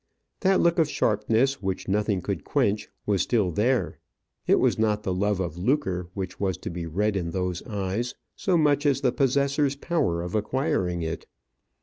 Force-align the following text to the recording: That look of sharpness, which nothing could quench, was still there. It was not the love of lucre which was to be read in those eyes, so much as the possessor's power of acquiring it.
That 0.39 0.59
look 0.59 0.79
of 0.79 0.89
sharpness, 0.89 1.61
which 1.61 1.87
nothing 1.87 2.21
could 2.23 2.43
quench, 2.43 2.89
was 3.05 3.21
still 3.21 3.51
there. 3.51 3.99
It 4.47 4.55
was 4.55 4.79
not 4.79 5.03
the 5.03 5.13
love 5.13 5.39
of 5.39 5.59
lucre 5.59 6.09
which 6.15 6.39
was 6.39 6.57
to 6.57 6.71
be 6.71 6.87
read 6.87 7.15
in 7.15 7.29
those 7.29 7.61
eyes, 7.67 8.15
so 8.35 8.57
much 8.57 8.87
as 8.87 9.01
the 9.01 9.11
possessor's 9.11 9.75
power 9.75 10.23
of 10.23 10.33
acquiring 10.33 11.03
it. 11.03 11.27